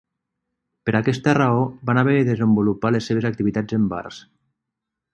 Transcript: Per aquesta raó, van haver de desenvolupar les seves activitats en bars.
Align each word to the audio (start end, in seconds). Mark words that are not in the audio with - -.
Per 0.89 0.93
aquesta 0.99 1.35
raó, 1.39 1.61
van 1.91 2.03
haver 2.03 2.17
de 2.21 2.25
desenvolupar 2.31 2.95
les 2.97 3.13
seves 3.13 3.31
activitats 3.33 3.81
en 3.81 3.89
bars. 3.97 4.23